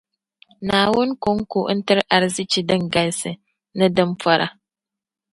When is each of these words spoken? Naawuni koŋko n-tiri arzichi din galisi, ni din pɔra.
Naawuni 0.67 1.13
koŋko 1.23 1.59
n-tiri 1.75 2.03
arzichi 2.15 2.59
din 2.67 2.83
galisi, 2.93 3.31
ni 3.77 3.85
din 3.95 4.09
pɔra. 4.21 4.47